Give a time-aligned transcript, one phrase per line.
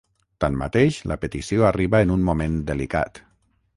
[0.43, 3.23] Tanmateix, la petició arriba en un moment delicat.